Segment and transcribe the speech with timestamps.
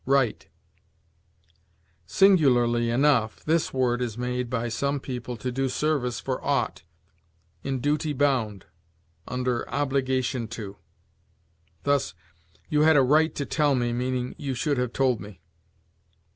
[0.07, 0.47] RIGHT.
[2.07, 6.81] Singularly enough, this word is made, by some people, to do service for ought,
[7.61, 8.65] in duty bound,
[9.27, 10.77] under obligation to;
[11.83, 12.15] thus,
[12.67, 15.39] "You had a right to tell me," meaning, "You should have told me."